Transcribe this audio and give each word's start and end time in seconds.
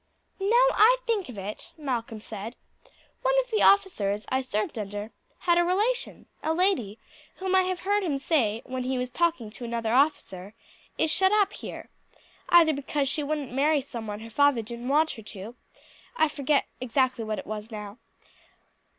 "Now 0.39 0.65
I 0.71 0.97
think 1.05 1.29
of 1.29 1.37
it," 1.37 1.73
Malcolm 1.77 2.21
said, 2.21 2.55
"one 3.21 3.35
of 3.43 3.51
the 3.51 3.61
officers 3.61 4.25
I 4.29 4.41
served 4.41 4.79
under 4.79 5.11
had 5.41 5.59
a 5.59 5.63
relation, 5.63 6.25
a 6.41 6.55
lady, 6.55 6.97
whom 7.35 7.53
I 7.53 7.61
have 7.65 7.81
heard 7.81 8.01
him 8.01 8.17
say, 8.17 8.63
when 8.65 8.83
he 8.83 8.97
was 8.97 9.11
talking 9.11 9.51
to 9.51 9.63
another 9.63 9.93
officer, 9.93 10.55
is 10.97 11.11
shut 11.11 11.31
up 11.31 11.53
here, 11.53 11.91
either 12.49 12.73
because 12.73 13.07
she 13.09 13.21
wouldn't 13.21 13.53
marry 13.53 13.79
some 13.79 14.07
one 14.07 14.21
her 14.21 14.31
father 14.31 14.63
didn't 14.63 14.87
want 14.89 15.11
her 15.11 15.21
to, 15.21 15.55
I 16.17 16.27
forget 16.29 16.65
exactly 16.79 17.23
what 17.23 17.37
it 17.37 17.45
was 17.45 17.69
now. 17.69 17.99